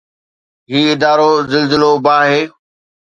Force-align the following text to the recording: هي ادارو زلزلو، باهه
هي 0.69 0.81
ادارو 0.93 1.29
زلزلو، 1.51 1.91
باهه 2.05 2.41